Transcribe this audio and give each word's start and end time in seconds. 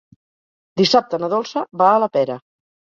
Dissabte 0.81 1.21
na 1.23 1.31
Dolça 1.37 1.67
va 1.85 1.95
a 1.95 2.05
la 2.07 2.13
Pera. 2.19 2.43